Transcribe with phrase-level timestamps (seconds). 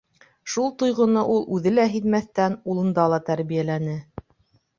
[0.53, 3.97] Шул тойғоно ул үҙе лә һиҙмәҫтән улында ла тәрбиәләне.